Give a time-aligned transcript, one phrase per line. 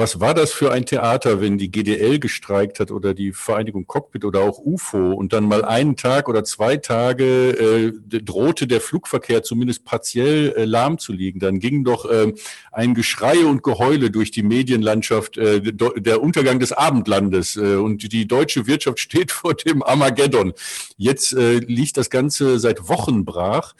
[0.00, 4.24] Was war das für ein Theater, wenn die GDL gestreikt hat oder die Vereinigung Cockpit
[4.24, 9.42] oder auch UFO und dann mal einen Tag oder zwei Tage äh, drohte der Flugverkehr
[9.42, 11.38] zumindest partiell äh, lahm zu liegen?
[11.38, 12.32] Dann ging doch äh,
[12.72, 18.26] ein Geschrei und Geheule durch die Medienlandschaft, äh, der Untergang des Abendlandes äh, und die
[18.26, 20.54] deutsche Wirtschaft steht vor dem Armageddon.
[20.96, 23.74] Jetzt äh, liegt das Ganze seit Wochen brach.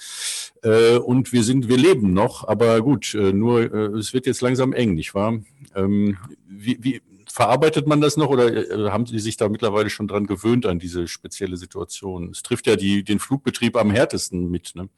[0.63, 4.43] Äh, und wir sind, wir leben noch, aber gut, äh, nur äh, es wird jetzt
[4.43, 5.41] langsam eng, nicht wahr?
[5.75, 10.09] Ähm, wie, wie verarbeitet man das noch oder äh, haben Sie sich da mittlerweile schon
[10.09, 12.31] dran gewöhnt an diese spezielle Situation?
[12.31, 14.73] Es trifft ja die, den Flugbetrieb am härtesten mit.
[14.75, 14.89] Ne?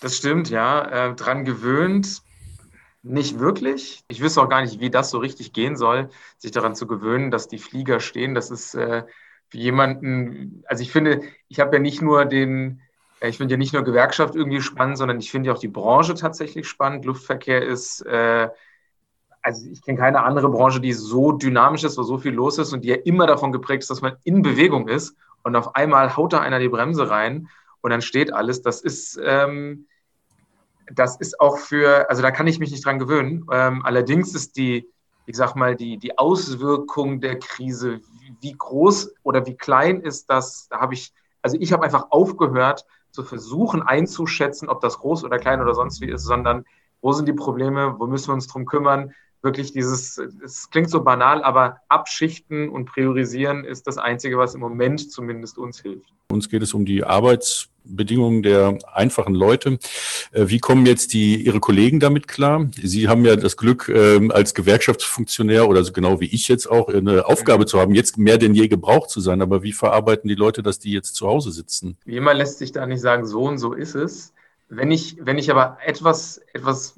[0.00, 1.08] Das stimmt, ja.
[1.10, 2.22] Äh, dran gewöhnt,
[3.02, 4.04] nicht wirklich.
[4.08, 7.30] Ich wüsste auch gar nicht, wie das so richtig gehen soll, sich daran zu gewöhnen,
[7.30, 8.34] dass die Flieger stehen.
[8.34, 9.04] Das ist äh,
[9.48, 12.82] für jemanden, also ich finde, ich habe ja nicht nur den,
[13.20, 16.14] ich finde ja nicht nur Gewerkschaft irgendwie spannend, sondern ich finde ja auch die Branche
[16.14, 17.04] tatsächlich spannend.
[17.04, 18.48] Luftverkehr ist, äh,
[19.42, 22.72] also ich kenne keine andere Branche, die so dynamisch ist, wo so viel los ist
[22.72, 26.16] und die ja immer davon geprägt ist, dass man in Bewegung ist und auf einmal
[26.16, 27.48] haut da einer die Bremse rein
[27.80, 28.62] und dann steht alles.
[28.62, 29.86] Das ist, ähm,
[30.92, 33.46] das ist auch für, also da kann ich mich nicht dran gewöhnen.
[33.50, 34.88] Ähm, allerdings ist die,
[35.26, 40.30] ich sag mal, die, die Auswirkung der Krise, wie, wie groß oder wie klein ist
[40.30, 45.24] das, da habe ich, also ich habe einfach aufgehört, zu versuchen einzuschätzen, ob das groß
[45.24, 46.64] oder klein oder sonst wie ist, sondern
[47.00, 51.02] wo sind die Probleme, wo müssen wir uns drum kümmern, wirklich dieses, es klingt so
[51.02, 56.12] banal, aber abschichten und priorisieren ist das Einzige, was im Moment zumindest uns hilft.
[56.30, 57.04] Uns geht es um die
[57.88, 59.78] Arbeitsbedingungen der einfachen Leute.
[60.32, 62.66] Äh, wie kommen jetzt die, Ihre Kollegen damit klar?
[62.80, 66.88] Sie haben ja das Glück, ähm, als Gewerkschaftsfunktionär oder so genau wie ich jetzt auch
[66.88, 69.42] eine Aufgabe zu haben, jetzt mehr denn je gebraucht zu sein.
[69.42, 71.96] Aber wie verarbeiten die Leute, dass die jetzt zu Hause sitzen?
[72.04, 74.32] Wie immer lässt sich da nicht sagen, so und so ist es.
[74.68, 76.94] Wenn ich, wenn ich aber etwas, etwas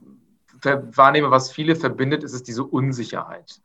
[0.62, 3.60] wahrnehme, was viele verbindet, ist es diese Unsicherheit.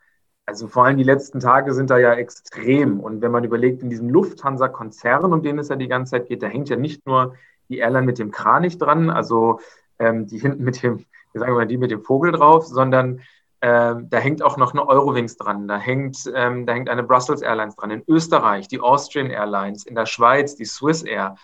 [0.45, 2.99] Also vor allem die letzten Tage sind da ja extrem.
[2.99, 6.43] Und wenn man überlegt, in diesem Lufthansa-Konzern, um den es ja die ganze Zeit geht,
[6.43, 7.35] da hängt ja nicht nur
[7.69, 9.59] die Airline mit dem Kranich dran, also
[9.97, 13.21] ähm, die hinten mit dem, wir sagen mal, die mit dem Vogel drauf, sondern
[13.61, 17.41] ähm, da hängt auch noch eine Eurowings dran, da hängt, ähm, da hängt eine Brussels
[17.41, 21.35] Airlines dran, in Österreich die Austrian Airlines, in der Schweiz die Swiss Air.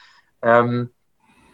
[0.44, 0.92] Ähm,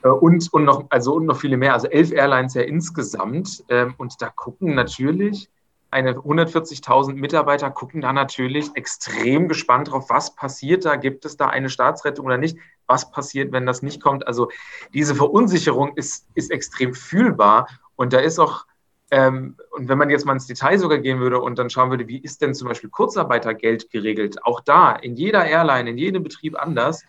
[0.03, 3.63] äh, und, und, noch, also, und noch viele mehr, also elf Airlines ja insgesamt.
[3.69, 5.49] Ähm, und da gucken natürlich
[5.89, 11.47] eine 140.000 Mitarbeiter gucken da natürlich extrem gespannt drauf, was passiert da, gibt es da
[11.47, 14.27] eine Staatsrettung oder nicht, was passiert, wenn das nicht kommt.
[14.27, 14.49] Also
[14.93, 18.65] diese Verunsicherung ist, ist extrem fühlbar und da ist auch,
[19.11, 22.07] ähm, und wenn man jetzt mal ins Detail sogar gehen würde und dann schauen würde,
[22.07, 26.61] wie ist denn zum Beispiel Kurzarbeitergeld geregelt, auch da in jeder Airline, in jedem Betrieb
[26.61, 27.05] anders,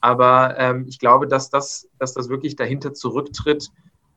[0.00, 3.70] aber ähm, ich glaube, dass das, dass das wirklich dahinter zurücktritt,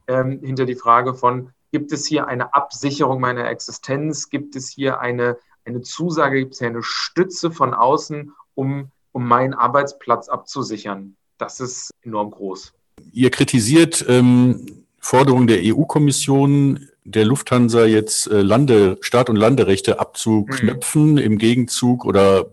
[0.07, 4.29] ähm, hinter die Frage von, gibt es hier eine Absicherung meiner Existenz?
[4.29, 6.37] Gibt es hier eine, eine Zusage?
[6.37, 11.15] Gibt es hier eine Stütze von außen, um, um meinen Arbeitsplatz abzusichern?
[11.39, 12.73] Das ist enorm groß.
[13.11, 21.13] Ihr kritisiert ähm, Forderungen der EU-Kommission, der Lufthansa jetzt äh, Lande, Start- und Landerechte abzuknöpfen
[21.13, 21.17] mhm.
[21.17, 22.51] im Gegenzug oder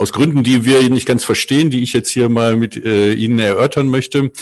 [0.00, 3.38] aus Gründen, die wir nicht ganz verstehen, die ich jetzt hier mal mit äh, Ihnen
[3.38, 4.32] erörtern möchte.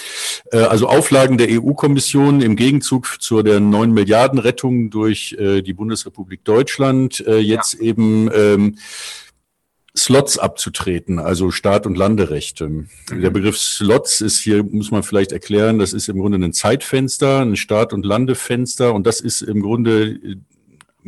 [0.53, 5.73] Äh, also Auflagen der EU-Kommission im Gegenzug zur der 9 Milliarden Rettung durch äh, die
[5.73, 7.81] Bundesrepublik Deutschland äh, jetzt ja.
[7.81, 8.79] eben ähm,
[9.97, 12.69] Slots abzutreten, also Start- und Landerechte.
[12.69, 12.89] Mhm.
[13.11, 17.41] Der Begriff Slots ist hier, muss man vielleicht erklären, das ist im Grunde ein Zeitfenster,
[17.41, 20.21] ein Start- und Landefenster und das ist im Grunde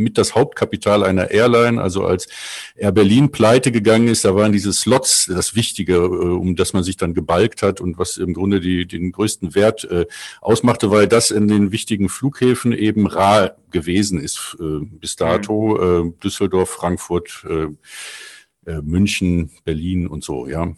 [0.03, 1.81] mit das Hauptkapital einer Airline.
[1.81, 2.29] Also als
[2.75, 6.83] Air Berlin pleite gegangen ist, da waren diese Slots das Wichtige, äh, um das man
[6.83, 10.07] sich dann gebalgt hat und was im Grunde die, den größten Wert äh,
[10.41, 15.77] ausmachte, weil das in den wichtigen Flughäfen eben rar gewesen ist äh, bis dato.
[15.77, 16.09] Mhm.
[16.09, 20.75] Äh, Düsseldorf, Frankfurt, äh, äh, München, Berlin und so, ja.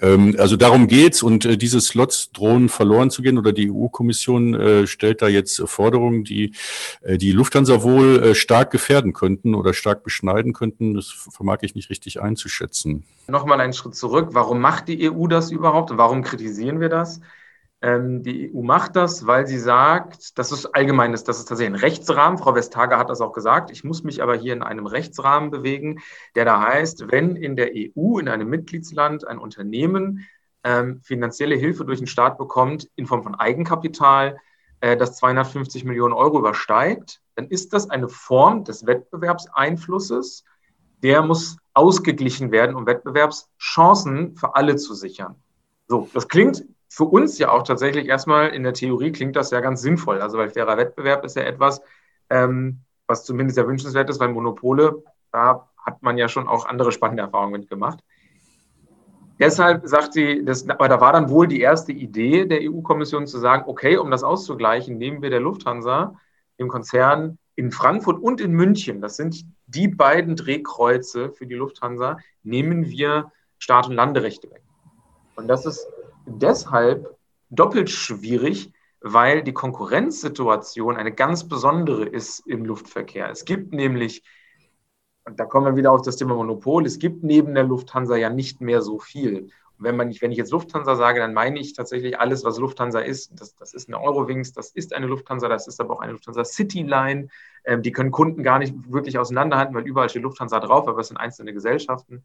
[0.00, 4.54] Ähm, also darum geht's und äh, diese Slots drohen verloren zu gehen oder die EU-Kommission
[4.54, 6.52] äh, stellt da jetzt Forderungen, die
[7.02, 10.94] äh, die Lufthansa wohl äh, stark gefährden könnten oder stark beschneiden könnten.
[10.94, 13.04] Das vermag ich nicht richtig einzuschätzen.
[13.28, 14.28] Nochmal einen Schritt zurück.
[14.32, 17.20] Warum macht die EU das überhaupt warum kritisieren wir das?
[17.82, 21.74] Ähm, die EU macht das, weil sie sagt, das ist allgemein, das, das ist tatsächlich
[21.74, 22.38] ein Rechtsrahmen.
[22.38, 23.70] Frau Vestager hat das auch gesagt.
[23.70, 26.00] Ich muss mich aber hier in einem Rechtsrahmen bewegen,
[26.34, 30.26] der da heißt, wenn in der EU, in einem Mitgliedsland, ein Unternehmen
[30.64, 34.38] ähm, finanzielle Hilfe durch den Staat bekommt in Form von Eigenkapital,
[34.80, 40.44] äh, das 250 Millionen Euro übersteigt, dann ist das eine Form des Wettbewerbseinflusses.
[41.02, 45.36] Der muss ausgeglichen werden, um Wettbewerbschancen für alle zu sichern.
[45.88, 46.64] So, das klingt
[46.96, 50.22] für uns ja auch tatsächlich erstmal in der Theorie klingt das ja ganz sinnvoll.
[50.22, 51.82] Also weil fairer Wettbewerb ist ja etwas,
[52.30, 56.92] ähm, was zumindest ja wünschenswert ist, weil Monopole, da hat man ja schon auch andere
[56.92, 58.02] spannende Erfahrungen mitgemacht.
[59.38, 63.38] Deshalb sagt sie, das, aber da war dann wohl die erste Idee der EU-Kommission zu
[63.38, 66.14] sagen, okay, um das auszugleichen, nehmen wir der Lufthansa,
[66.58, 72.16] dem Konzern in Frankfurt und in München, das sind die beiden Drehkreuze für die Lufthansa,
[72.42, 74.62] nehmen wir Start- und Landerechte weg.
[75.34, 75.86] Und das ist
[76.26, 77.16] deshalb
[77.50, 83.30] doppelt schwierig, weil die Konkurrenzsituation eine ganz besondere ist im Luftverkehr.
[83.30, 84.22] Es gibt nämlich
[85.26, 86.86] und da kommen wir wieder auf das Thema Monopol.
[86.86, 89.50] Es gibt neben der Lufthansa ja nicht mehr so viel.
[89.76, 93.00] Und wenn, man, wenn ich jetzt Lufthansa sage, dann meine ich tatsächlich alles, was Lufthansa
[93.00, 93.32] ist.
[93.38, 96.44] Das, das ist eine Eurowings, das ist eine Lufthansa, das ist aber auch eine Lufthansa
[96.44, 97.28] Cityline.
[97.64, 101.08] Ähm, die können Kunden gar nicht wirklich auseinanderhalten, weil überall steht Lufthansa drauf, aber es
[101.08, 102.24] sind einzelne Gesellschaften.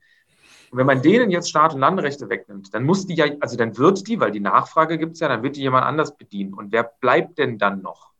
[0.71, 3.77] Und wenn man denen jetzt Start- und Landerechte wegnimmt, dann muss die ja, also dann
[3.77, 6.53] wird die, weil die Nachfrage gibt es ja, dann wird die jemand anders bedienen.
[6.53, 8.11] Und wer bleibt denn dann noch?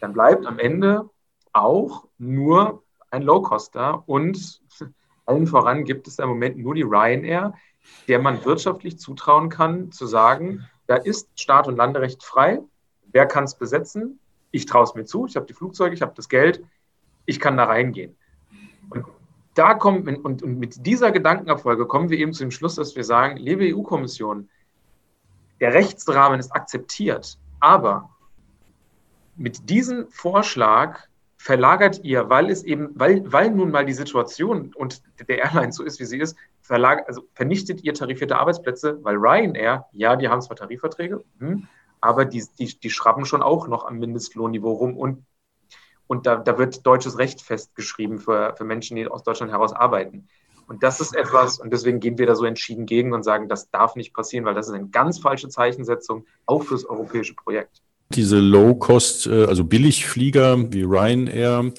[0.00, 1.10] Dann bleibt am Ende
[1.52, 4.62] auch nur ein Low-Coster und
[5.26, 7.54] allen voran gibt es im Moment nur die Ryanair,
[8.06, 12.60] der man wirtschaftlich zutrauen kann, zu sagen, da ist Start- und Landerecht frei.
[13.10, 14.20] Wer kann es besetzen?
[14.52, 15.26] Ich traue es mir zu.
[15.26, 16.62] Ich habe die Flugzeuge, ich habe das Geld.
[17.26, 18.16] Ich kann da reingehen.
[18.90, 19.06] Und
[19.54, 23.04] da kommen, und, und mit dieser Gedankenabfolge kommen wir eben zu dem Schluss, dass wir
[23.04, 24.48] sagen, liebe EU-Kommission,
[25.60, 28.10] der Rechtsrahmen ist akzeptiert, aber
[29.36, 31.00] mit diesem Vorschlag
[31.36, 35.82] verlagert ihr, weil es eben, weil, weil nun mal die Situation und der Airline so
[35.82, 36.36] ist, wie sie ist,
[36.68, 41.68] also vernichtet ihr tarifierte Arbeitsplätze, weil Ryanair, ja, die haben zwar Tarifverträge, hm,
[42.00, 45.24] aber die, die, die schrappen schon auch noch am Mindestlohnniveau rum und,
[46.06, 50.28] und da, da wird deutsches Recht festgeschrieben für, für Menschen, die aus Deutschland heraus arbeiten.
[50.66, 53.70] Und das ist etwas, und deswegen gehen wir da so entschieden gegen und sagen, das
[53.70, 57.82] darf nicht passieren, weil das ist eine ganz falsche Zeichensetzung, auch fürs europäische Projekt.
[58.10, 61.72] Diese Low-Cost, äh, also Billigflieger wie Ryanair,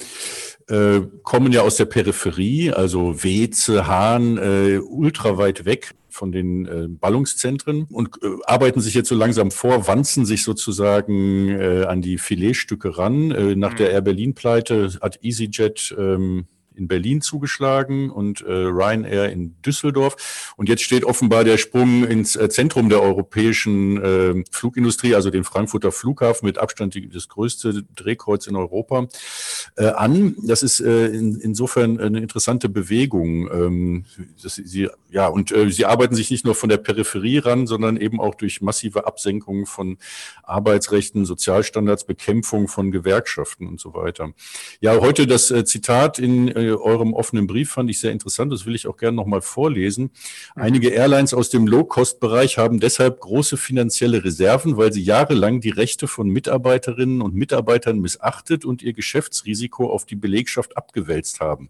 [0.68, 6.88] äh, kommen ja aus der Peripherie, also Weze, Hahn, äh, ultra weg von den äh,
[6.88, 12.18] Ballungszentren und äh, arbeiten sich jetzt so langsam vor, wanzen sich sozusagen äh, an die
[12.18, 13.32] Filetstücke ran.
[13.32, 13.78] Äh, nach mhm.
[13.78, 20.54] der Air Berlin-Pleite hat EasyJet ähm, in Berlin zugeschlagen und äh, Ryanair in Düsseldorf.
[20.58, 25.44] Und jetzt steht offenbar der Sprung ins äh, Zentrum der europäischen äh, Flugindustrie, also den
[25.44, 29.08] Frankfurter Flughafen mit Abstand die, das größte Drehkreuz in Europa,
[29.78, 30.36] äh, an.
[30.44, 33.50] Das ist äh, in, insofern eine interessante Bewegung.
[33.52, 34.06] Ähm,
[34.42, 37.98] dass sie, ja, und äh, sie arbeiten sich nicht nur von der Peripherie ran, sondern
[37.98, 39.98] eben auch durch massive Absenkungen von
[40.44, 44.34] Arbeitsrechten, Sozialstandards, Bekämpfung von Gewerkschaften und so weiter.
[44.80, 48.52] Ja, heute das äh, Zitat in äh, eurem offenen Brief fand ich sehr interessant.
[48.52, 50.12] Das will ich auch gerne nochmal vorlesen.
[50.56, 50.62] Mhm.
[50.62, 56.08] Einige Airlines aus dem Low-Cost-Bereich haben deshalb große finanzielle Reserven, weil sie jahrelang die Rechte
[56.08, 61.70] von Mitarbeiterinnen und Mitarbeitern missachtet und ihr Geschäftsrisiko auf die Belegschaft abgewälzt haben.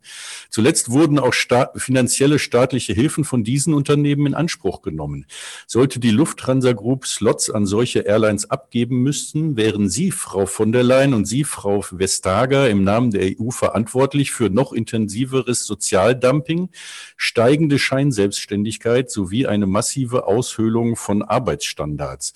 [0.50, 5.26] Zuletzt wurden auch sta finanzielle staatliche Hilfen von diesen Unternehmen in Anspruch genommen.
[5.68, 10.84] Sollte die Lufthansa Group Slots an solche Airlines abgeben müssten, wären Sie, Frau von der
[10.84, 16.70] Leyen und Sie, Frau Vestager, im Namen der EU verantwortlich für noch intensiveres Sozialdumping,
[17.18, 22.34] steigende Scheinselbstständigkeit sowie eine massive Aushöhlung von Arbeitsstandards.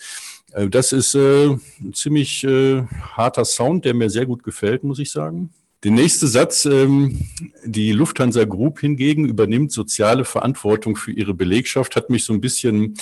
[0.54, 2.84] Äh, das ist äh, ein ziemlich äh,
[3.16, 5.52] harter Sound, der mir sehr gut gefällt, muss ich sagen.
[5.84, 7.22] Der nächste Satz, ähm,
[7.64, 12.96] die Lufthansa Group hingegen übernimmt soziale Verantwortung für ihre Belegschaft, hat mich so ein bisschen,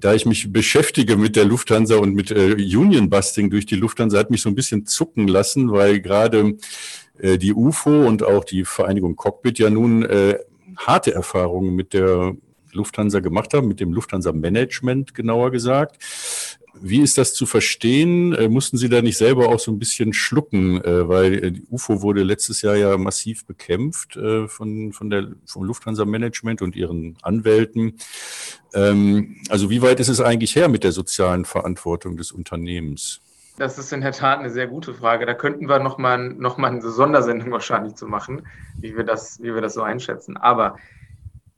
[0.00, 4.18] da ich mich beschäftige mit der Lufthansa und mit äh, Union Busting durch die Lufthansa,
[4.18, 6.56] hat mich so ein bisschen zucken lassen, weil gerade
[7.18, 10.38] äh, die UFO und auch die Vereinigung Cockpit ja nun äh,
[10.76, 12.36] harte Erfahrungen mit der
[12.72, 16.02] Lufthansa gemacht haben, mit dem Lufthansa-Management genauer gesagt.
[16.80, 18.32] Wie ist das zu verstehen?
[18.32, 21.62] Äh, mussten Sie da nicht selber auch so ein bisschen schlucken, äh, weil äh, die
[21.70, 27.16] UFO wurde letztes Jahr ja massiv bekämpft äh, von, von der, vom Lufthansa-Management und ihren
[27.22, 27.98] Anwälten.
[28.74, 33.20] Ähm, also wie weit ist es eigentlich her mit der sozialen Verantwortung des Unternehmens?
[33.56, 35.26] Das ist in der Tat eine sehr gute Frage.
[35.26, 38.46] Da könnten wir nochmal noch mal eine Sondersendung wahrscheinlich zu machen,
[38.78, 40.36] wie wir das, wie wir das so einschätzen.
[40.36, 40.76] Aber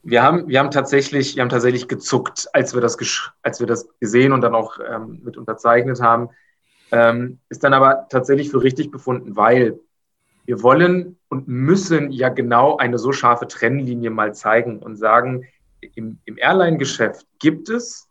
[0.03, 2.99] wir haben, wir haben tatsächlich, wir haben tatsächlich gezuckt, als wir das,
[3.43, 6.29] als wir das gesehen und dann auch ähm, mit unterzeichnet haben.
[6.93, 9.81] Ähm, ist dann aber tatsächlich für richtig befunden, weil
[10.45, 15.47] wir wollen und müssen ja genau eine so scharfe Trennlinie mal zeigen und sagen,
[15.95, 18.07] im, im Airline-Geschäft gibt es,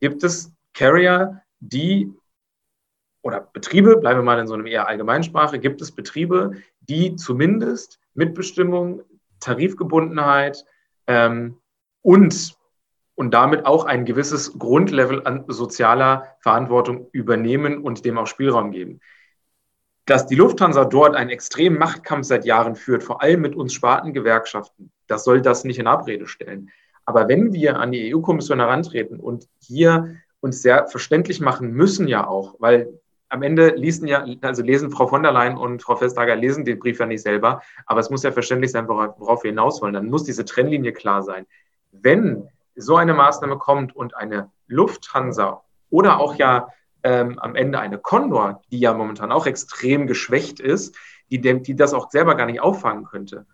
[0.00, 2.12] gibt es Carrier, die
[3.22, 8.00] oder Betriebe, bleiben wir mal in so einem eher Allgemeinsprache, gibt es Betriebe, die zumindest
[8.14, 9.02] Mitbestimmung,
[9.40, 10.64] Tarifgebundenheit
[11.06, 11.58] ähm,
[12.02, 12.56] und,
[13.14, 19.00] und damit auch ein gewisses Grundlevel an sozialer Verantwortung übernehmen und dem auch Spielraum geben.
[20.04, 24.90] Dass die Lufthansa dort einen extremen Machtkampf seit Jahren führt, vor allem mit uns Spartengewerkschaften,
[25.06, 26.70] das soll das nicht in Abrede stellen.
[27.04, 32.26] Aber wenn wir an die EU-Kommission herantreten und hier uns sehr verständlich machen müssen ja
[32.26, 33.00] auch, weil
[33.32, 36.78] am Ende lesen ja, also lesen Frau von der Leyen und Frau Vestager lesen den
[36.78, 39.94] Brief ja nicht selber, aber es muss ja verständlich sein, worauf wir hinaus wollen.
[39.94, 41.46] Dann muss diese Trennlinie klar sein.
[41.92, 46.68] Wenn so eine Maßnahme kommt und eine Lufthansa oder auch ja
[47.04, 50.94] ähm, am Ende eine Condor, die ja momentan auch extrem geschwächt ist,
[51.30, 53.46] die, die das auch selber gar nicht auffangen könnte,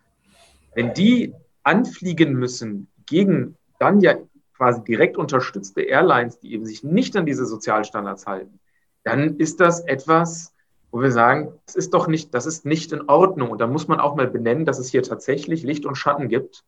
[0.75, 4.14] wenn die anfliegen müssen gegen dann ja
[4.56, 8.58] quasi direkt unterstützte Airlines, die eben sich nicht an diese Sozialstandards halten,
[9.08, 10.52] dann ist das etwas,
[10.90, 13.50] wo wir sagen, das ist doch nicht, das ist nicht in Ordnung.
[13.50, 16.62] Und da muss man auch mal benennen, dass es hier tatsächlich Licht und Schatten gibt.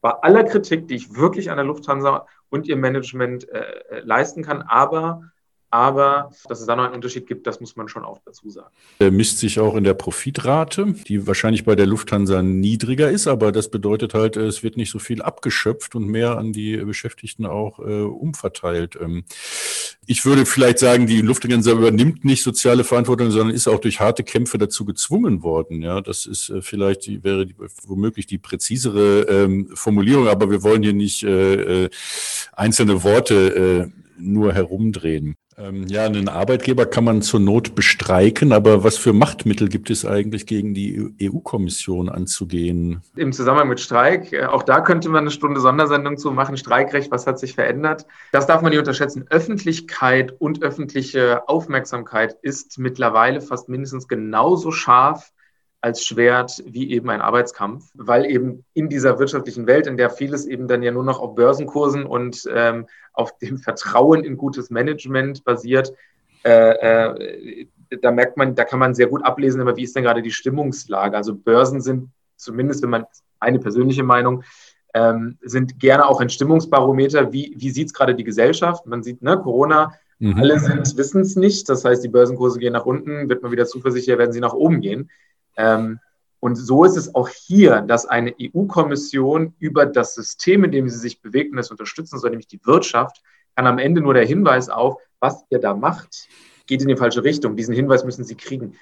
[0.00, 4.42] Bei aller Kritik, die ich wirklich an der Lufthansa und ihr Management äh, äh leisten
[4.42, 5.30] kann, aber
[5.70, 8.68] aber dass es da noch einen Unterschied gibt, das muss man schon auch dazu sagen.
[9.00, 13.52] Der misst sich auch in der Profitrate, die wahrscheinlich bei der Lufthansa niedriger ist, aber
[13.52, 17.80] das bedeutet halt, es wird nicht so viel abgeschöpft und mehr an die Beschäftigten auch
[17.80, 18.96] äh, umverteilt.
[19.00, 19.24] Ähm,
[20.06, 24.22] ich würde vielleicht sagen, die Lufthansa übernimmt nicht soziale Verantwortung, sondern ist auch durch harte
[24.22, 25.82] Kämpfe dazu gezwungen worden.
[25.82, 30.62] Ja, das ist äh, vielleicht die, wäre die, womöglich die präzisere ähm, Formulierung, aber wir
[30.62, 31.90] wollen hier nicht äh, äh
[32.52, 35.36] einzelne Worte äh, nur herumdrehen.
[35.58, 40.04] Ähm, ja, einen Arbeitgeber kann man zur Not bestreiken, aber was für Machtmittel gibt es
[40.04, 43.00] eigentlich gegen die EU-Kommission anzugehen?
[43.16, 46.58] Im Zusammenhang mit Streik, äh, auch da könnte man eine Stunde Sondersendung zu machen.
[46.58, 48.06] Streikrecht, was hat sich verändert?
[48.32, 49.24] Das darf man nicht unterschätzen.
[49.30, 55.32] Öffentlichkeit und öffentliche Aufmerksamkeit ist mittlerweile fast mindestens genauso scharf
[55.86, 60.44] als Schwert wie eben ein Arbeitskampf, weil eben in dieser wirtschaftlichen Welt, in der vieles
[60.44, 65.44] eben dann ja nur noch auf Börsenkursen und ähm, auf dem Vertrauen in gutes Management
[65.44, 65.92] basiert,
[66.44, 67.66] äh, äh,
[68.02, 70.32] da merkt man, da kann man sehr gut ablesen, aber wie ist denn gerade die
[70.32, 71.16] Stimmungslage?
[71.16, 73.04] Also Börsen sind zumindest, wenn man
[73.38, 74.42] eine persönliche Meinung,
[74.92, 77.32] ähm, sind gerne auch ein Stimmungsbarometer.
[77.32, 78.86] Wie, wie sieht es gerade die Gesellschaft?
[78.86, 80.34] Man sieht, ne, Corona, mhm.
[80.36, 80.60] alle
[80.96, 81.68] wissen es nicht.
[81.68, 84.80] Das heißt, die Börsenkurse gehen nach unten, wird man wieder zuversichtlicher, werden sie nach oben
[84.80, 85.10] gehen.
[85.56, 86.00] Ähm,
[86.40, 90.98] und so ist es auch hier, dass eine EU-Kommission über das System, in dem sie
[90.98, 93.22] sich bewegt und das unterstützen soll, nämlich die Wirtschaft,
[93.56, 96.28] kann am Ende nur der Hinweis auf, was ihr da macht,
[96.66, 97.56] geht in die falsche Richtung.
[97.56, 98.76] Diesen Hinweis müssen sie kriegen.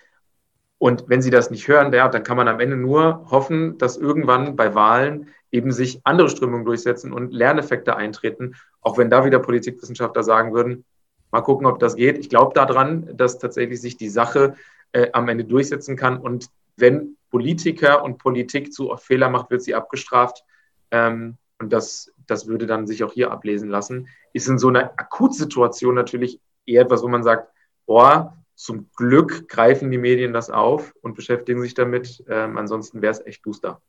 [0.78, 3.96] Und wenn sie das nicht hören, ja, dann kann man am Ende nur hoffen, dass
[3.96, 9.38] irgendwann bei Wahlen eben sich andere Strömungen durchsetzen und Lerneffekte eintreten, auch wenn da wieder
[9.38, 10.84] Politikwissenschaftler sagen würden,
[11.30, 12.18] mal gucken, ob das geht.
[12.18, 14.56] Ich glaube daran, dass tatsächlich sich die Sache
[14.92, 19.62] äh, am Ende durchsetzen kann und wenn Politiker und Politik zu oft Fehler macht, wird
[19.62, 20.44] sie abgestraft.
[20.90, 24.08] Ähm, und das, das würde dann sich auch hier ablesen lassen.
[24.32, 27.52] Ist in so einer Akutsituation natürlich eher etwas, wo man sagt,
[27.86, 32.24] boah, zum Glück greifen die Medien das auf und beschäftigen sich damit.
[32.28, 33.80] Ähm, ansonsten wäre es echt duster.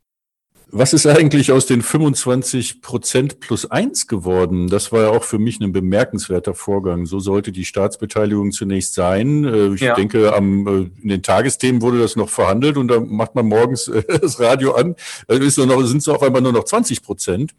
[0.71, 4.67] Was ist eigentlich aus den 25 Prozent plus eins geworden?
[4.67, 7.05] Das war ja auch für mich ein bemerkenswerter Vorgang.
[7.05, 9.43] So sollte die Staatsbeteiligung zunächst sein.
[9.43, 9.93] Äh, ich ja.
[9.93, 13.87] denke, am, äh, in den Tagesthemen wurde das noch verhandelt und da macht man morgens
[13.87, 14.95] äh, das Radio an.
[15.27, 17.53] Da ist nur noch, sind es auf einmal nur noch 20 Prozent.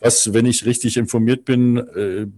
[0.00, 1.82] Was, wenn ich richtig informiert bin,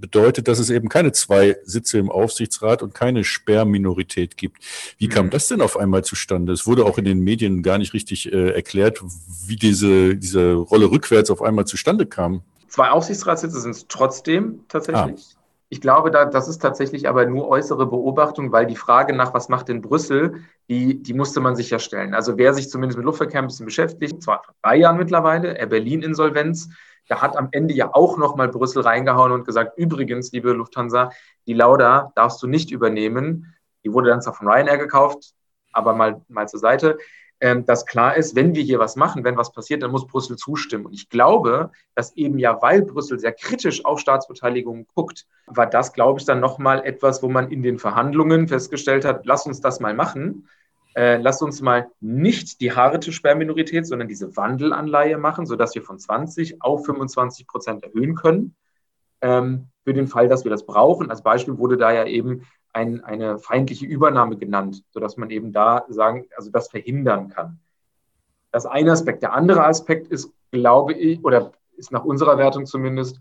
[0.00, 4.59] bedeutet, dass es eben keine zwei Sitze im Aufsichtsrat und keine Sperrminorität gibt.
[4.99, 5.31] Wie kam mhm.
[5.31, 6.52] das denn auf einmal zustande?
[6.52, 9.00] Es wurde auch in den Medien gar nicht richtig erklärt,
[9.47, 12.42] wie diese diese, Rolle rückwärts auf einmal zustande kam?
[12.68, 15.35] Zwei Aufsichtsratssitze sind es trotzdem tatsächlich.
[15.35, 15.38] Ah.
[15.68, 19.49] Ich glaube, da, das ist tatsächlich aber nur äußere Beobachtung, weil die Frage nach, was
[19.49, 22.12] macht in Brüssel, die, die musste man sich ja stellen.
[22.12, 25.68] Also wer sich zumindest mit Luftverkehr ein bisschen beschäftigt, zwar vor drei Jahren mittlerweile, Air
[25.68, 26.68] Berlin-Insolvenz,
[27.09, 31.11] da hat am Ende ja auch nochmal Brüssel reingehauen und gesagt, übrigens, liebe Lufthansa,
[31.47, 33.54] die Lauda darfst du nicht übernehmen.
[33.85, 35.32] Die wurde dann zwar von Ryanair gekauft,
[35.73, 36.99] aber mal, mal zur Seite
[37.43, 40.37] ähm, dass klar ist, wenn wir hier was machen, wenn was passiert, dann muss Brüssel
[40.37, 40.87] zustimmen.
[40.87, 45.93] Und ich glaube, dass eben ja, weil Brüssel sehr kritisch auf Staatsbeteiligung guckt, war das,
[45.93, 49.81] glaube ich, dann nochmal etwas, wo man in den Verhandlungen festgestellt hat, lass uns das
[49.81, 50.49] mal machen.
[50.95, 55.99] Äh, lass uns mal nicht die harte Sperrminorität, sondern diese Wandelanleihe machen, sodass wir von
[55.99, 58.55] 20 auf 25 Prozent erhöhen können.
[59.21, 61.11] Ähm, für den Fall, dass wir das brauchen.
[61.11, 65.85] Als Beispiel wurde da ja eben ein, eine feindliche Übernahme genannt, sodass man eben da
[65.88, 67.61] sagen, also das verhindern kann.
[68.50, 69.23] Das eine Aspekt.
[69.23, 73.21] Der andere Aspekt ist, glaube ich, oder ist nach unserer Wertung zumindest,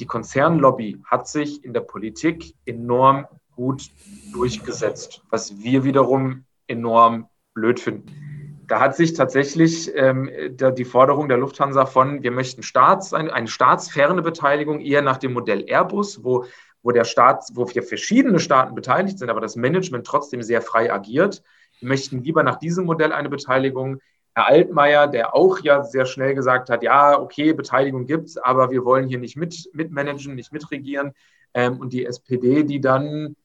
[0.00, 3.26] die Konzernlobby hat sich in der Politik enorm
[3.56, 3.90] gut
[4.32, 8.64] durchgesetzt, was wir wiederum enorm blöd finden.
[8.68, 13.32] Da hat sich tatsächlich ähm, der, die Forderung der Lufthansa von, wir möchten Staats, eine,
[13.32, 16.44] eine staatsferne Beteiligung eher nach dem Modell Airbus, wo
[16.88, 20.90] wo der Staat, wo wir verschiedene Staaten beteiligt sind, aber das Management trotzdem sehr frei
[20.90, 21.42] agiert,
[21.80, 24.00] wir möchten lieber nach diesem Modell eine Beteiligung.
[24.34, 28.70] Herr Altmaier, der auch ja sehr schnell gesagt hat, ja, okay, Beteiligung gibt es, aber
[28.70, 31.12] wir wollen hier nicht mit, mitmanagen, nicht mitregieren.
[31.52, 33.36] Ähm, und die SPD, die dann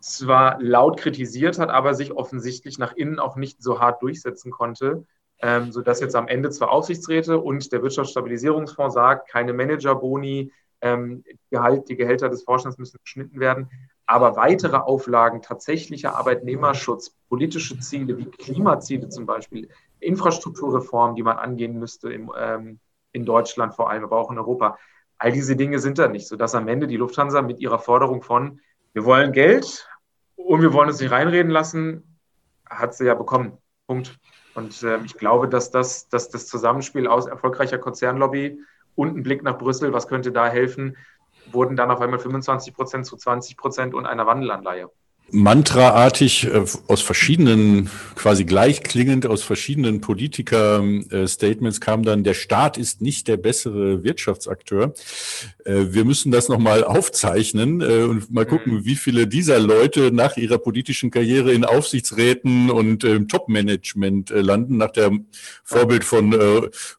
[0.00, 5.06] zwar laut kritisiert hat, aber sich offensichtlich nach innen auch nicht so hart durchsetzen konnte,
[5.40, 10.52] ähm, sodass jetzt am Ende zwar Aufsichtsräte und der Wirtschaftsstabilisierungsfonds sagt, keine Managerboni,
[10.84, 13.70] ähm, Gehalt, die Gehälter des Vorstands müssen geschnitten werden,
[14.06, 21.78] aber weitere Auflagen, tatsächlicher Arbeitnehmerschutz, politische Ziele wie Klimaziele zum Beispiel, Infrastrukturreformen, die man angehen
[21.78, 22.80] müsste im, ähm,
[23.12, 24.78] in Deutschland vor allem, aber auch in Europa,
[25.16, 28.60] all diese Dinge sind da nicht, sodass am Ende die Lufthansa mit ihrer Forderung von,
[28.92, 29.88] wir wollen Geld
[30.36, 32.18] und wir wollen uns nicht reinreden lassen,
[32.68, 33.56] hat sie ja bekommen.
[33.86, 34.18] Punkt.
[34.54, 38.60] Und äh, ich glaube, dass das, dass das Zusammenspiel aus erfolgreicher Konzernlobby
[38.94, 40.96] und ein Blick nach Brüssel, was könnte da helfen,
[41.50, 44.90] wurden dann auf einmal 25 Prozent zu 20 Prozent und einer Wandelanleihe
[45.30, 53.26] mantraartig äh, aus verschiedenen, quasi gleichklingend aus verschiedenen Politiker-Statements kam dann, der Staat ist nicht
[53.26, 54.94] der bessere Wirtschaftsakteur.
[55.64, 58.84] Äh, wir müssen das nochmal aufzeichnen äh, und mal gucken, mhm.
[58.84, 64.92] wie viele dieser Leute nach ihrer politischen Karriere in Aufsichtsräten und im Top-Management landen, nach
[64.92, 65.26] dem
[65.64, 66.34] Vorbild von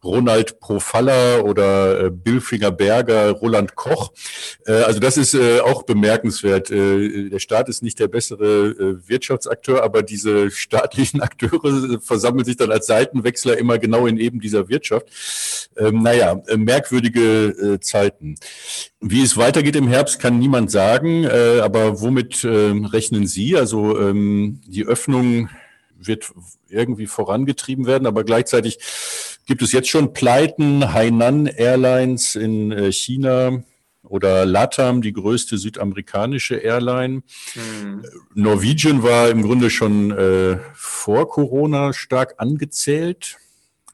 [0.04, 4.12] Ronald Profalla oder Billfinger Berger, Roland Koch.
[4.66, 6.70] Also das ist auch bemerkenswert.
[6.70, 12.72] Der Staat ist nicht der bessere äh, Wirtschaftsakteur, aber diese staatlichen Akteure versammeln sich dann
[12.72, 15.08] als Seitenwechsler immer genau in eben dieser Wirtschaft.
[15.76, 18.36] Ähm, naja, äh, merkwürdige äh, Zeiten.
[19.02, 23.58] Wie es weitergeht im Herbst, kann niemand sagen, aber womit äh, rechnen Sie?
[23.58, 25.50] Also ähm, die Öffnung
[25.98, 26.32] wird
[26.70, 28.80] irgendwie vorangetrieben werden, aber gleichzeitig
[29.46, 30.94] gibt es jetzt schon Pleiten.
[30.94, 33.64] Hainan Airlines in China
[34.08, 37.24] oder LATAM, die größte südamerikanische Airline.
[37.56, 38.04] Mhm.
[38.34, 43.38] Norwegian war im Grunde schon äh, vor Corona stark angezählt.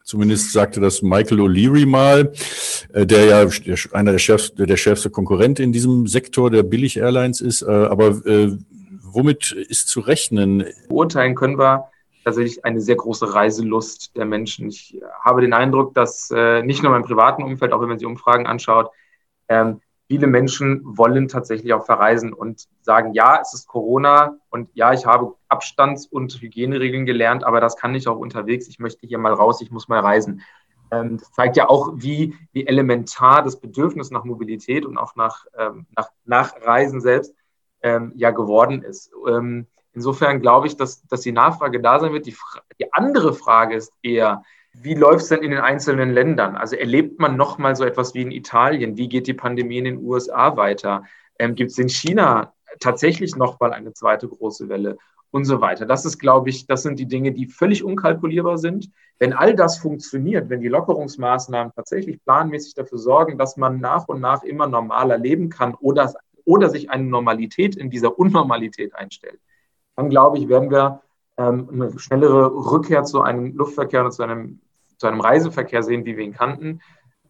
[0.04, 2.32] Zumindest sagte das Michael O'Leary mal,
[2.92, 7.40] äh, der ja der, einer der, Chefs, der schärfste Konkurrent in diesem Sektor der Billig-Airlines
[7.40, 7.62] ist.
[7.62, 8.56] Äh, aber äh,
[9.02, 10.64] womit ist zu rechnen?
[10.88, 11.88] Beurteilen können wir
[12.24, 14.68] tatsächlich eine sehr große Reiselust der Menschen.
[14.68, 16.30] Ich habe den Eindruck, dass
[16.62, 18.90] nicht nur im privaten Umfeld, auch wenn man sich Umfragen anschaut,
[19.48, 19.80] ähm,
[20.12, 25.06] viele Menschen wollen tatsächlich auch verreisen und sagen, ja, es ist Corona und ja, ich
[25.06, 28.68] habe Abstands- und Hygieneregeln gelernt, aber das kann ich auch unterwegs.
[28.68, 30.42] Ich möchte hier mal raus, ich muss mal reisen.
[30.90, 35.46] Ähm, das zeigt ja auch, wie, wie elementar das Bedürfnis nach Mobilität und auch nach,
[35.58, 37.34] ähm, nach, nach Reisen selbst
[37.80, 39.10] ähm, ja geworden ist.
[39.26, 42.26] Ähm, insofern glaube ich, dass, dass die Nachfrage da sein wird.
[42.26, 42.36] Die,
[42.78, 44.42] die andere Frage ist eher,
[44.74, 46.56] wie läuft es denn in den einzelnen Ländern?
[46.56, 48.96] Also erlebt man nochmal so etwas wie in Italien?
[48.96, 51.04] Wie geht die Pandemie in den USA weiter?
[51.38, 54.96] Ähm, Gibt es in China tatsächlich nochmal eine zweite große Welle?
[55.30, 55.86] Und so weiter.
[55.86, 58.90] Das ist, glaube ich, das sind die Dinge, die völlig unkalkulierbar sind.
[59.18, 64.20] Wenn all das funktioniert, wenn die Lockerungsmaßnahmen tatsächlich planmäßig dafür sorgen, dass man nach und
[64.20, 66.12] nach immer normaler leben kann oder,
[66.44, 69.40] oder sich eine Normalität in dieser Unnormalität einstellt,
[69.96, 71.00] dann glaube ich, werden wir
[71.36, 74.60] ähm, eine schnellere Rückkehr zu einem Luftverkehr und zu einem,
[74.98, 76.80] zu einem Reiseverkehr sehen, wie wir ihn kannten.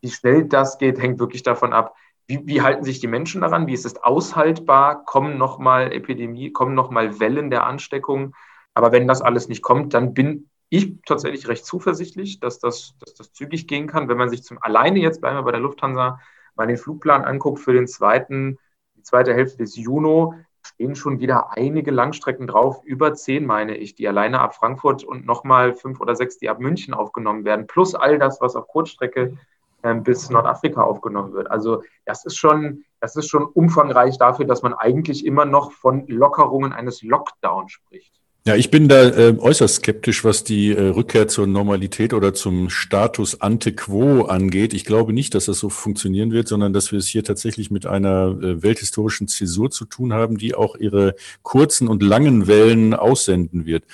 [0.01, 1.95] Wie schnell das geht, hängt wirklich davon ab,
[2.27, 6.75] wie, wie halten sich die Menschen daran, wie ist es aushaltbar, kommen nochmal Epidemie, kommen
[6.75, 8.35] nochmal Wellen der Ansteckung.
[8.75, 13.15] Aber wenn das alles nicht kommt, dann bin ich tatsächlich recht zuversichtlich, dass das, dass
[13.15, 14.09] das zügig gehen kann.
[14.09, 16.19] Wenn man sich zum alleine jetzt bleiben wir bei der Lufthansa
[16.55, 18.59] mal den Flugplan anguckt für den zweiten,
[18.97, 20.33] die zweite Hälfte des Juni,
[20.63, 25.27] stehen schon wieder einige Langstrecken drauf, über zehn meine ich, die alleine ab Frankfurt und
[25.27, 29.37] nochmal fünf oder sechs, die ab München aufgenommen werden, plus all das, was auf Kurzstrecke
[29.83, 31.51] äh, bis Nordafrika aufgenommen wird.
[31.51, 36.07] Also das ist schon, das ist schon umfangreich dafür, dass man eigentlich immer noch von
[36.07, 38.22] Lockerungen eines Lockdowns spricht.
[38.45, 42.71] Ja, ich bin da äh, äußerst skeptisch, was die äh, Rückkehr zur Normalität oder zum
[42.71, 44.75] Status ante quo angeht.
[44.75, 47.87] Ich glaube nicht, dass das so funktionieren wird, sondern dass wir es hier tatsächlich mit
[47.87, 53.65] einer äh, welthistorischen Zäsur zu tun haben, die auch ihre kurzen und langen Wellen aussenden
[53.65, 53.85] wird.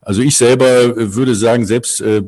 [0.00, 2.24] Also ich selber äh, würde sagen, selbst äh,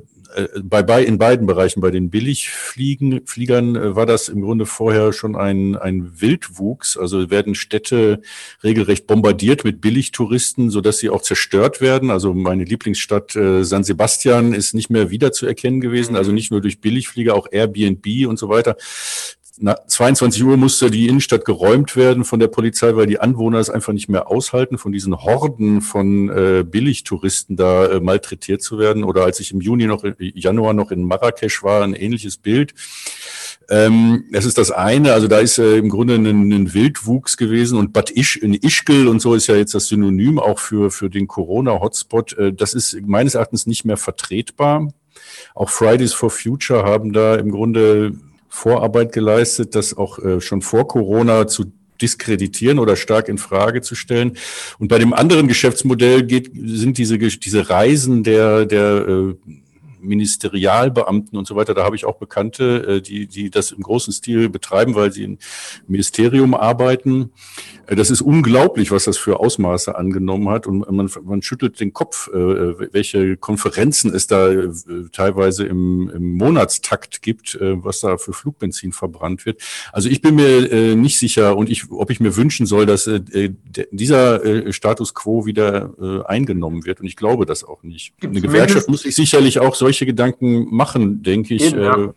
[0.62, 5.36] bei, bei, in beiden Bereichen, bei den Billigfliegern äh, war das im Grunde vorher schon
[5.36, 6.96] ein, ein Wildwuchs.
[6.96, 8.20] Also werden Städte
[8.62, 12.10] regelrecht bombardiert mit Billigtouristen, sodass sie auch zerstört werden.
[12.10, 16.16] Also meine Lieblingsstadt äh, San Sebastian ist nicht mehr wiederzuerkennen gewesen.
[16.16, 18.76] Also nicht nur durch Billigflieger, auch Airbnb und so weiter
[19.58, 23.94] 22 Uhr musste die Innenstadt geräumt werden von der Polizei, weil die Anwohner es einfach
[23.94, 29.02] nicht mehr aushalten, von diesen Horden von äh, Billigtouristen da äh, malträtiert zu werden.
[29.02, 32.74] Oder als ich im Juni noch, Januar noch in Marrakesch war, ein ähnliches Bild.
[33.70, 35.14] Ähm, das ist das eine.
[35.14, 39.08] Also da ist äh, im Grunde ein, ein, Wildwuchs gewesen und Bad Isch, in Ischgl
[39.08, 42.34] und so ist ja jetzt das Synonym auch für, für den Corona-Hotspot.
[42.34, 44.88] Äh, das ist meines Erachtens nicht mehr vertretbar.
[45.54, 48.12] Auch Fridays for Future haben da im Grunde
[48.56, 53.94] Vorarbeit geleistet, das auch äh, schon vor Corona zu diskreditieren oder stark in Frage zu
[53.94, 54.38] stellen.
[54.78, 59.34] Und bei dem anderen Geschäftsmodell geht, sind diese, diese Reisen der, der äh,
[60.06, 64.12] Ministerialbeamten und so weiter, da habe ich auch Bekannte, äh, die, die das im großen
[64.12, 65.38] Stil betreiben, weil sie im
[65.86, 67.30] Ministerium arbeiten.
[67.86, 70.66] Äh, das ist unglaublich, was das für Ausmaße angenommen hat.
[70.66, 74.48] Und man, man schüttelt den Kopf, äh, welche Konferenzen es da
[75.12, 79.60] teilweise im, im Monatstakt gibt, was da für Flugbenzin verbrannt wird.
[79.92, 83.10] Also ich bin mir nicht sicher und ich, ob ich mir wünschen soll, dass
[83.90, 87.00] dieser Status quo wieder eingenommen wird.
[87.00, 88.14] Und ich glaube das auch nicht.
[88.22, 91.96] Eine Gewerkschaft muss sich sicherlich auch solche solche Gedanken machen, denke ich, Eben, ja.
[91.96, 92.12] äh,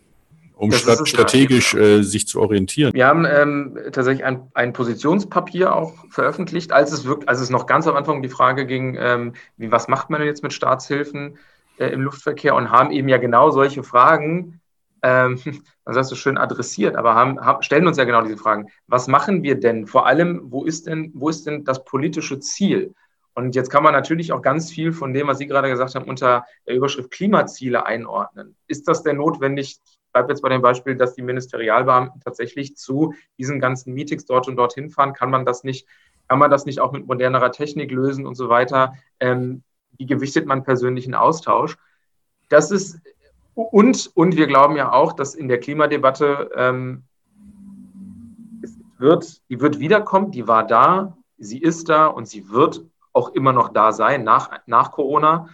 [0.56, 2.94] um statt, strategisch äh, sich zu orientieren.
[2.94, 7.66] Wir haben ähm, tatsächlich ein, ein, Positionspapier auch veröffentlicht, als es, wirkt, als es noch
[7.66, 10.52] ganz am Anfang um die Frage ging, ähm, wie, was macht man denn jetzt mit
[10.52, 11.38] Staatshilfen
[11.78, 14.60] äh, im Luftverkehr und haben eben ja genau solche Fragen,
[15.02, 15.40] ähm,
[15.86, 18.68] man sagt so schön adressiert, aber haben, haben, stellen uns ja genau diese Fragen.
[18.88, 19.88] Was machen wir denn?
[19.88, 22.94] Vor allem, wo ist denn, wo ist denn das politische Ziel?
[23.34, 26.10] Und jetzt kann man natürlich auch ganz viel von dem, was Sie gerade gesagt haben,
[26.10, 28.56] unter der Überschrift Klimaziele einordnen.
[28.68, 29.80] Ist das denn notwendig?
[29.86, 34.48] Ich bleibe jetzt bei dem Beispiel, dass die Ministerialbeamten tatsächlich zu diesen ganzen Meetings dort
[34.48, 35.14] und dorthin fahren.
[35.14, 35.88] Kann man das nicht,
[36.28, 38.96] kann man das nicht auch mit modernerer Technik lösen und so weiter?
[39.20, 39.64] Ähm,
[39.98, 41.78] wie gewichtet man persönlichen Austausch?
[42.50, 43.00] Das ist,
[43.54, 47.04] und, und wir glauben ja auch, dass in der Klimadebatte ähm,
[48.98, 53.54] wird, die wird wiederkommen, die war da, sie ist da und sie wird auch immer
[53.54, 55.50] noch da sein nach, nach Corona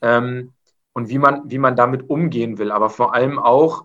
[0.00, 0.52] ähm,
[0.92, 3.84] und wie man, wie man damit umgehen will, aber vor allem auch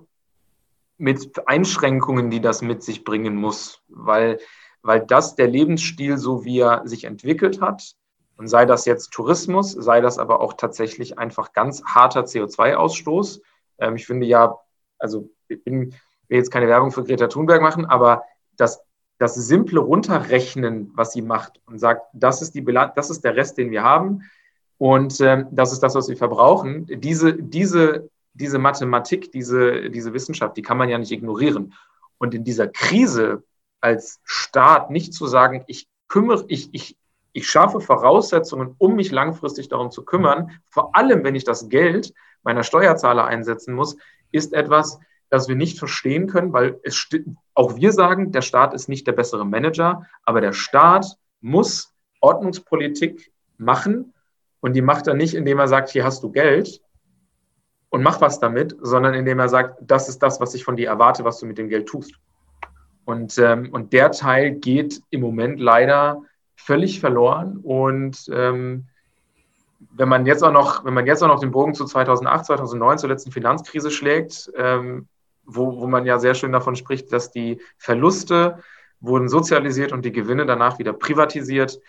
[0.97, 4.39] mit Einschränkungen, die das mit sich bringen muss, weil,
[4.81, 7.95] weil das der Lebensstil, so wie er sich entwickelt hat,
[8.37, 13.41] und sei das jetzt Tourismus, sei das aber auch tatsächlich einfach ganz harter CO2-Ausstoß.
[13.77, 14.57] Ähm, ich finde ja,
[14.97, 15.95] also ich bin,
[16.27, 18.23] will jetzt keine Werbung für Greta Thunberg machen, aber
[18.57, 18.84] das
[19.17, 23.57] das simple Runterrechnen, was sie macht und sagt, das ist, die das ist der Rest,
[23.57, 24.23] den wir haben
[24.77, 26.85] und äh, das ist das, was wir verbrauchen.
[26.87, 31.73] Diese, diese, diese Mathematik, diese, diese Wissenschaft, die kann man ja nicht ignorieren.
[32.17, 33.43] Und in dieser Krise
[33.79, 36.97] als Staat nicht zu sagen, ich kümmere, ich, ich,
[37.33, 42.13] ich schaffe Voraussetzungen, um mich langfristig darum zu kümmern, vor allem wenn ich das Geld
[42.43, 43.97] meiner Steuerzahler einsetzen muss,
[44.31, 44.99] ist etwas,
[45.29, 46.95] das wir nicht verstehen können, weil es
[47.55, 53.31] auch wir sagen, der Staat ist nicht der bessere Manager, aber der Staat muss Ordnungspolitik
[53.57, 54.13] machen
[54.59, 56.81] und die macht er nicht, indem er sagt, hier hast du Geld
[57.89, 60.89] und mach was damit, sondern indem er sagt, das ist das, was ich von dir
[60.89, 62.13] erwarte, was du mit dem Geld tust.
[63.05, 66.23] Und, ähm, und der Teil geht im Moment leider
[66.55, 68.87] völlig verloren und ähm,
[69.91, 72.97] wenn man jetzt auch noch, wenn man jetzt auch noch den Bogen zu 2008, 2009
[72.97, 75.07] zur letzten Finanzkrise schlägt, ähm,
[75.45, 78.59] wo, wo man ja sehr schön davon spricht, dass die Verluste
[78.99, 81.79] wurden sozialisiert und die Gewinne danach wieder privatisiert.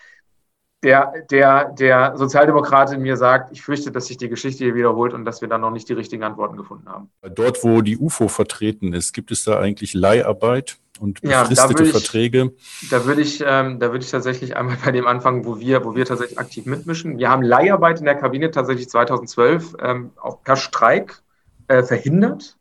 [0.83, 5.11] Der, der, der Sozialdemokrat in mir sagt, ich fürchte, dass sich die Geschichte hier wiederholt
[5.11, 7.09] und dass wir da noch nicht die richtigen Antworten gefunden haben.
[7.33, 10.77] Dort, wo die UFO vertreten ist, gibt es da eigentlich Leiharbeit?
[10.99, 12.51] und befristete ja, Verträge?
[12.81, 15.85] Ich, da würde ich, ähm, da würde ich tatsächlich einmal bei dem anfangen, wo wir,
[15.85, 17.17] wo wir tatsächlich aktiv mitmischen.
[17.17, 21.21] Wir haben Leiharbeit in der Kabine tatsächlich 2012 ähm, auch per Streik
[21.67, 22.56] äh, verhindert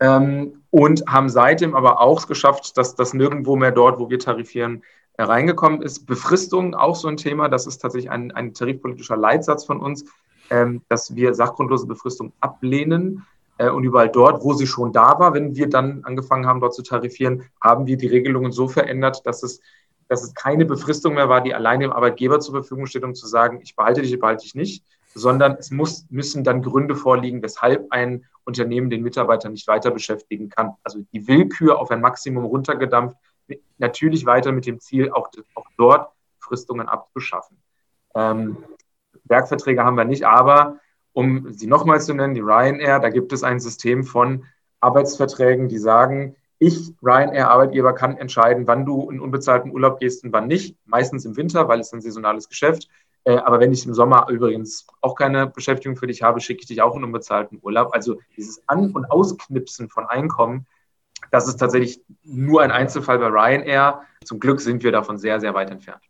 [0.00, 4.82] ähm, und haben seitdem aber auch geschafft, dass das nirgendwo mehr dort, wo wir tarifieren,
[5.16, 6.06] äh, reingekommen ist.
[6.06, 7.48] Befristung auch so ein Thema.
[7.48, 10.04] Das ist tatsächlich ein, ein tarifpolitischer Leitsatz von uns,
[10.50, 13.24] ähm, dass wir sachgrundlose Befristung ablehnen.
[13.58, 16.74] Äh, und überall dort, wo sie schon da war, wenn wir dann angefangen haben, dort
[16.74, 19.60] zu tarifieren, haben wir die Regelungen so verändert, dass es,
[20.08, 23.26] dass es keine Befristung mehr war, die allein dem Arbeitgeber zur Verfügung steht, um zu
[23.26, 27.42] sagen, ich behalte dich, ich behalte dich nicht, sondern es muss, müssen dann Gründe vorliegen,
[27.42, 30.74] weshalb ein Unternehmen den Mitarbeiter nicht weiter beschäftigen kann.
[30.84, 33.16] Also die Willkür auf ein Maximum runtergedampft,
[33.78, 37.58] natürlich weiter mit dem Ziel, auch, auch dort Fristungen abzuschaffen.
[38.14, 38.56] Ähm,
[39.24, 40.78] Werkverträge haben wir nicht, aber
[41.12, 44.44] um sie nochmal zu nennen, die Ryanair, da gibt es ein System von
[44.80, 50.32] Arbeitsverträgen, die sagen, ich, Ryanair, Arbeitgeber, kann entscheiden, wann du in unbezahlten Urlaub gehst und
[50.32, 50.76] wann nicht.
[50.86, 52.88] Meistens im Winter, weil es ein saisonales Geschäft.
[53.26, 56.68] Äh, aber wenn ich im Sommer übrigens auch keine Beschäftigung für dich habe, schicke ich
[56.68, 57.92] dich auch in unbezahlten Urlaub.
[57.92, 60.66] Also dieses An- und Ausknipsen von Einkommen,
[61.32, 64.02] das ist tatsächlich nur ein Einzelfall bei Ryanair.
[64.24, 66.02] Zum Glück sind wir davon sehr, sehr weit entfernt.